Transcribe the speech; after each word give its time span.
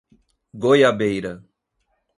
Goiabeira 0.63 1.33